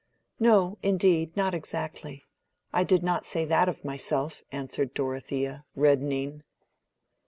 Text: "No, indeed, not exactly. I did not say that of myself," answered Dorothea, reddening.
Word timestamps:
"No, 0.39 0.79
indeed, 0.81 1.37
not 1.37 1.53
exactly. 1.53 2.25
I 2.73 2.83
did 2.83 3.03
not 3.03 3.23
say 3.23 3.45
that 3.45 3.69
of 3.69 3.85
myself," 3.85 4.41
answered 4.51 4.95
Dorothea, 4.95 5.63
reddening. 5.75 6.41